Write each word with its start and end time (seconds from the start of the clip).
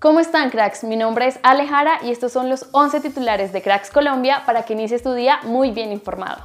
¿Cómo 0.00 0.18
están 0.18 0.48
cracks? 0.48 0.82
Mi 0.82 0.96
nombre 0.96 1.26
es 1.26 1.38
Alejara 1.42 2.00
y 2.02 2.10
estos 2.10 2.32
son 2.32 2.48
los 2.48 2.68
11 2.72 3.02
titulares 3.02 3.52
de 3.52 3.60
Cracks 3.60 3.90
Colombia 3.90 4.44
para 4.46 4.64
que 4.64 4.72
inicies 4.72 5.02
tu 5.02 5.12
día 5.12 5.40
muy 5.42 5.72
bien 5.72 5.92
informado. 5.92 6.42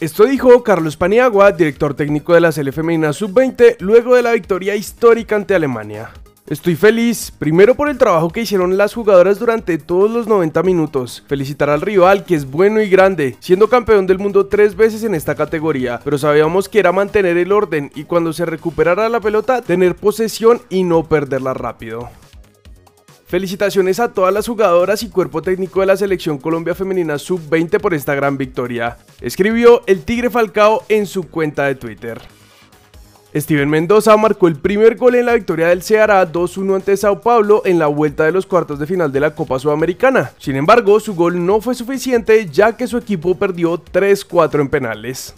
Esto 0.00 0.24
dijo 0.24 0.62
Carlos 0.62 0.98
Paniagua, 0.98 1.52
director 1.52 1.94
técnico 1.94 2.34
de 2.34 2.42
la 2.42 2.52
Sele 2.52 2.72
Femenina 2.72 3.14
Sub-20, 3.14 3.76
luego 3.78 4.16
de 4.16 4.22
la 4.22 4.32
victoria 4.32 4.74
histórica 4.74 5.34
ante 5.34 5.54
Alemania. 5.54 6.10
Estoy 6.52 6.76
feliz, 6.76 7.30
primero 7.30 7.74
por 7.74 7.88
el 7.88 7.96
trabajo 7.96 8.28
que 8.28 8.42
hicieron 8.42 8.76
las 8.76 8.92
jugadoras 8.92 9.38
durante 9.38 9.78
todos 9.78 10.10
los 10.10 10.26
90 10.26 10.62
minutos. 10.62 11.24
Felicitar 11.26 11.70
al 11.70 11.80
rival, 11.80 12.26
que 12.26 12.34
es 12.34 12.44
bueno 12.44 12.82
y 12.82 12.90
grande, 12.90 13.38
siendo 13.40 13.70
campeón 13.70 14.06
del 14.06 14.18
mundo 14.18 14.44
tres 14.48 14.76
veces 14.76 15.02
en 15.02 15.14
esta 15.14 15.34
categoría, 15.34 15.98
pero 16.04 16.18
sabíamos 16.18 16.68
que 16.68 16.78
era 16.78 16.92
mantener 16.92 17.38
el 17.38 17.52
orden 17.52 17.90
y 17.94 18.04
cuando 18.04 18.34
se 18.34 18.44
recuperara 18.44 19.08
la 19.08 19.20
pelota, 19.20 19.62
tener 19.62 19.96
posesión 19.96 20.60
y 20.68 20.84
no 20.84 21.08
perderla 21.08 21.54
rápido. 21.54 22.10
Felicitaciones 23.24 23.98
a 23.98 24.12
todas 24.12 24.34
las 24.34 24.46
jugadoras 24.46 25.02
y 25.02 25.08
cuerpo 25.08 25.40
técnico 25.40 25.80
de 25.80 25.86
la 25.86 25.96
selección 25.96 26.36
Colombia 26.36 26.74
Femenina 26.74 27.16
Sub-20 27.16 27.80
por 27.80 27.94
esta 27.94 28.14
gran 28.14 28.36
victoria, 28.36 28.98
escribió 29.22 29.84
el 29.86 30.04
Tigre 30.04 30.28
Falcao 30.28 30.84
en 30.90 31.06
su 31.06 31.22
cuenta 31.22 31.64
de 31.64 31.76
Twitter. 31.76 32.20
Steven 33.34 33.70
Mendoza 33.70 34.14
marcó 34.18 34.46
el 34.46 34.56
primer 34.56 34.96
gol 34.96 35.14
en 35.14 35.24
la 35.24 35.32
victoria 35.32 35.68
del 35.68 35.82
Ceará 35.82 36.30
2-1 36.30 36.76
ante 36.76 36.96
Sao 36.98 37.22
Paulo 37.22 37.62
en 37.64 37.78
la 37.78 37.86
vuelta 37.86 38.24
de 38.24 38.32
los 38.32 38.44
cuartos 38.44 38.78
de 38.78 38.86
final 38.86 39.10
de 39.10 39.20
la 39.20 39.34
Copa 39.34 39.58
Sudamericana. 39.58 40.32
Sin 40.38 40.54
embargo, 40.54 41.00
su 41.00 41.14
gol 41.14 41.44
no 41.46 41.62
fue 41.62 41.74
suficiente 41.74 42.46
ya 42.50 42.76
que 42.76 42.86
su 42.86 42.98
equipo 42.98 43.34
perdió 43.34 43.82
3-4 43.82 44.60
en 44.60 44.68
penales. 44.68 45.34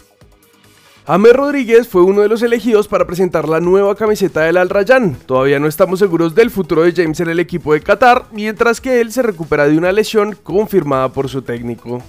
James 1.07 1.33
Rodríguez 1.33 1.87
fue 1.87 2.01
uno 2.01 2.21
de 2.21 2.27
los 2.27 2.41
elegidos 2.41 2.87
para 2.87 3.05
presentar 3.05 3.47
la 3.47 3.59
nueva 3.61 3.95
camiseta 3.95 4.41
del 4.41 4.57
Al 4.57 4.69
Rayyan. 4.69 5.15
Todavía 5.25 5.59
no 5.59 5.67
estamos 5.67 5.99
seguros 5.99 6.35
del 6.35 6.49
futuro 6.49 6.81
de 6.81 6.93
James 6.93 7.19
en 7.19 7.29
el 7.29 7.39
equipo 7.39 7.73
de 7.73 7.81
Qatar, 7.81 8.25
mientras 8.31 8.81
que 8.81 8.99
él 8.99 9.11
se 9.11 9.21
recupera 9.21 9.67
de 9.67 9.77
una 9.77 9.91
lesión 9.91 10.35
confirmada 10.43 11.09
por 11.09 11.29
su 11.29 11.43
técnico. 11.43 12.01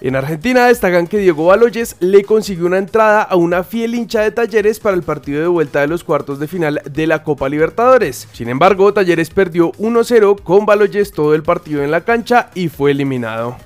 En 0.00 0.14
Argentina 0.14 0.66
destacan 0.66 1.06
que 1.06 1.18
Diego 1.18 1.46
Baloyes 1.46 1.96
le 2.00 2.22
consiguió 2.22 2.66
una 2.66 2.76
entrada 2.76 3.22
a 3.22 3.36
una 3.36 3.64
fiel 3.64 3.94
hincha 3.94 4.20
de 4.20 4.30
Talleres 4.30 4.78
para 4.78 4.94
el 4.94 5.02
partido 5.02 5.40
de 5.40 5.48
vuelta 5.48 5.80
de 5.80 5.86
los 5.86 6.04
cuartos 6.04 6.38
de 6.38 6.48
final 6.48 6.82
de 6.84 7.06
la 7.06 7.22
Copa 7.22 7.48
Libertadores. 7.48 8.28
Sin 8.32 8.50
embargo, 8.50 8.92
Talleres 8.92 9.30
perdió 9.30 9.72
1-0 9.72 10.42
con 10.42 10.66
Baloyes 10.66 11.12
todo 11.12 11.34
el 11.34 11.42
partido 11.42 11.82
en 11.82 11.90
la 11.90 12.02
cancha 12.02 12.50
y 12.54 12.68
fue 12.68 12.90
eliminado. 12.90 13.56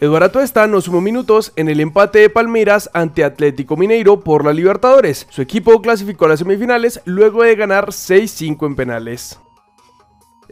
Eduardo 0.00 0.40
Esta 0.40 0.66
no 0.66 0.80
sumó 0.80 1.00
minutos 1.00 1.52
en 1.54 1.68
el 1.68 1.78
empate 1.78 2.18
de 2.18 2.30
Palmeiras 2.30 2.90
ante 2.92 3.22
Atlético 3.22 3.76
Mineiro 3.76 4.18
por 4.18 4.44
la 4.44 4.52
Libertadores. 4.52 5.28
Su 5.30 5.42
equipo 5.42 5.80
clasificó 5.80 6.24
a 6.24 6.30
las 6.30 6.40
semifinales 6.40 7.00
luego 7.04 7.44
de 7.44 7.54
ganar 7.54 7.90
6-5 7.90 8.66
en 8.66 8.74
penales. 8.74 9.38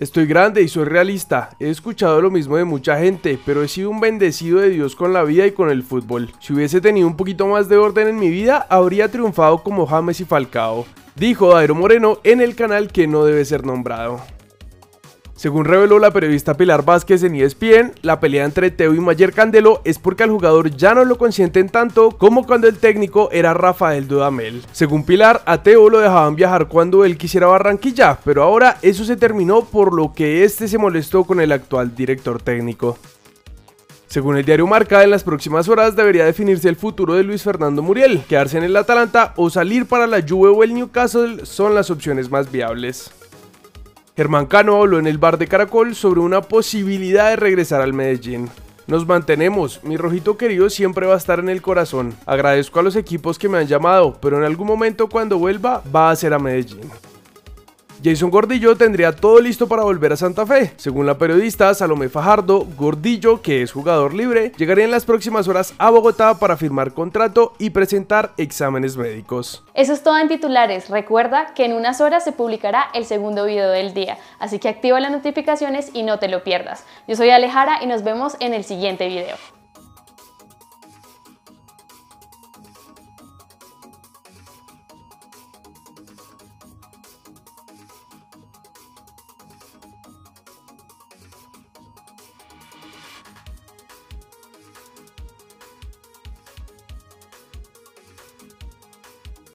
Estoy 0.00 0.24
grande 0.24 0.62
y 0.62 0.68
soy 0.68 0.84
realista. 0.84 1.50
He 1.60 1.68
escuchado 1.68 2.22
lo 2.22 2.30
mismo 2.30 2.56
de 2.56 2.64
mucha 2.64 2.98
gente, 2.98 3.38
pero 3.44 3.62
he 3.62 3.68
sido 3.68 3.90
un 3.90 4.00
bendecido 4.00 4.58
de 4.58 4.70
Dios 4.70 4.96
con 4.96 5.12
la 5.12 5.24
vida 5.24 5.46
y 5.46 5.52
con 5.52 5.68
el 5.68 5.82
fútbol. 5.82 6.32
Si 6.40 6.54
hubiese 6.54 6.80
tenido 6.80 7.06
un 7.06 7.18
poquito 7.18 7.46
más 7.46 7.68
de 7.68 7.76
orden 7.76 8.08
en 8.08 8.18
mi 8.18 8.30
vida, 8.30 8.66
habría 8.70 9.10
triunfado 9.10 9.62
como 9.62 9.86
James 9.86 10.18
y 10.20 10.24
Falcao. 10.24 10.86
Dijo 11.16 11.52
Dairo 11.52 11.74
Moreno 11.74 12.18
en 12.24 12.40
el 12.40 12.56
canal 12.56 12.90
que 12.90 13.06
no 13.06 13.26
debe 13.26 13.44
ser 13.44 13.66
nombrado. 13.66 14.22
Según 15.40 15.64
reveló 15.64 15.98
la 15.98 16.10
periodista 16.10 16.52
Pilar 16.52 16.84
Vázquez 16.84 17.22
en 17.22 17.34
ESPN, 17.34 17.94
la 18.02 18.20
pelea 18.20 18.44
entre 18.44 18.70
Teo 18.70 18.92
y 18.92 19.00
Mayer 19.00 19.32
Candelo 19.32 19.80
es 19.86 19.98
porque 19.98 20.22
al 20.22 20.28
jugador 20.28 20.68
ya 20.76 20.92
no 20.92 21.02
lo 21.06 21.16
consienten 21.16 21.70
tanto 21.70 22.10
como 22.10 22.44
cuando 22.44 22.68
el 22.68 22.76
técnico 22.76 23.30
era 23.32 23.54
Rafael 23.54 24.06
Dudamel. 24.06 24.62
Según 24.72 25.06
Pilar, 25.06 25.40
a 25.46 25.62
Teo 25.62 25.88
lo 25.88 26.00
dejaban 26.00 26.36
viajar 26.36 26.68
cuando 26.68 27.06
él 27.06 27.16
quisiera 27.16 27.46
Barranquilla, 27.46 28.18
pero 28.22 28.42
ahora 28.42 28.76
eso 28.82 29.02
se 29.02 29.16
terminó 29.16 29.64
por 29.64 29.94
lo 29.94 30.12
que 30.12 30.44
este 30.44 30.68
se 30.68 30.76
molestó 30.76 31.24
con 31.24 31.40
el 31.40 31.52
actual 31.52 31.94
director 31.96 32.42
técnico. 32.42 32.98
Según 34.08 34.36
el 34.36 34.44
diario 34.44 34.66
Marca, 34.66 35.02
en 35.04 35.10
las 35.10 35.24
próximas 35.24 35.70
horas 35.70 35.96
debería 35.96 36.26
definirse 36.26 36.68
el 36.68 36.76
futuro 36.76 37.14
de 37.14 37.22
Luis 37.22 37.42
Fernando 37.42 37.80
Muriel. 37.80 38.24
Quedarse 38.28 38.58
en 38.58 38.64
el 38.64 38.76
Atalanta 38.76 39.32
o 39.36 39.48
salir 39.48 39.86
para 39.86 40.06
la 40.06 40.20
Juve 40.20 40.50
o 40.50 40.62
el 40.62 40.74
Newcastle 40.74 41.46
son 41.46 41.74
las 41.74 41.90
opciones 41.90 42.30
más 42.30 42.52
viables. 42.52 43.10
Germán 44.20 44.44
Cano 44.44 44.76
habló 44.76 44.98
en 44.98 45.06
el 45.06 45.16
bar 45.16 45.38
de 45.38 45.46
Caracol 45.46 45.94
sobre 45.94 46.20
una 46.20 46.42
posibilidad 46.42 47.30
de 47.30 47.36
regresar 47.36 47.80
al 47.80 47.94
Medellín. 47.94 48.50
Nos 48.86 49.06
mantenemos, 49.06 49.82
mi 49.82 49.96
rojito 49.96 50.36
querido 50.36 50.68
siempre 50.68 51.06
va 51.06 51.14
a 51.14 51.16
estar 51.16 51.38
en 51.38 51.48
el 51.48 51.62
corazón. 51.62 52.12
Agradezco 52.26 52.78
a 52.78 52.82
los 52.82 52.96
equipos 52.96 53.38
que 53.38 53.48
me 53.48 53.56
han 53.56 53.66
llamado, 53.66 54.18
pero 54.20 54.36
en 54.36 54.44
algún 54.44 54.66
momento 54.66 55.08
cuando 55.08 55.38
vuelva 55.38 55.82
va 55.96 56.10
a 56.10 56.16
ser 56.16 56.34
a 56.34 56.38
Medellín. 56.38 56.90
Jason 58.02 58.30
Gordillo 58.30 58.76
tendría 58.76 59.12
todo 59.12 59.40
listo 59.40 59.68
para 59.68 59.82
volver 59.82 60.14
a 60.14 60.16
Santa 60.16 60.46
Fe. 60.46 60.72
Según 60.76 61.04
la 61.04 61.18
periodista 61.18 61.74
Salomé 61.74 62.08
Fajardo, 62.08 62.66
Gordillo, 62.76 63.42
que 63.42 63.60
es 63.60 63.72
jugador 63.72 64.14
libre, 64.14 64.52
llegaría 64.56 64.86
en 64.86 64.90
las 64.90 65.04
próximas 65.04 65.48
horas 65.48 65.74
a 65.76 65.90
Bogotá 65.90 66.38
para 66.38 66.56
firmar 66.56 66.94
contrato 66.94 67.52
y 67.58 67.70
presentar 67.70 68.32
exámenes 68.38 68.96
médicos. 68.96 69.62
Eso 69.74 69.92
es 69.92 70.02
todo 70.02 70.16
en 70.16 70.28
titulares. 70.28 70.88
Recuerda 70.88 71.52
que 71.54 71.66
en 71.66 71.74
unas 71.74 72.00
horas 72.00 72.24
se 72.24 72.32
publicará 72.32 72.86
el 72.94 73.04
segundo 73.04 73.44
video 73.44 73.68
del 73.68 73.92
día, 73.92 74.16
así 74.38 74.58
que 74.58 74.70
activa 74.70 74.98
las 74.98 75.12
notificaciones 75.12 75.90
y 75.92 76.02
no 76.02 76.18
te 76.18 76.28
lo 76.28 76.42
pierdas. 76.42 76.86
Yo 77.06 77.16
soy 77.16 77.28
Alejara 77.28 77.82
y 77.82 77.86
nos 77.86 78.02
vemos 78.02 78.34
en 78.40 78.54
el 78.54 78.64
siguiente 78.64 79.08
video. 79.08 79.36